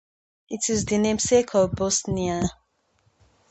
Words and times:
It 0.49 0.67
is 0.71 0.85
the 0.85 0.97
namesake 0.97 1.53
of 1.53 1.73
Bosnia. 1.75 2.49